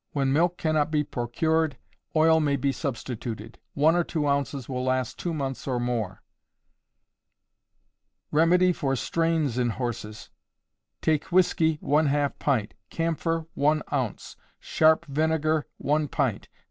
[0.13, 1.77] When milk cannot be procured,
[2.15, 3.59] oil may be substituted.
[3.75, 6.23] One or two ounces will last two months or more.
[8.31, 10.31] Remedy for Strains in Horses.
[11.03, 16.49] Take whiskey, one half pint: camphor, one ounce; sharp vinegar, one pint.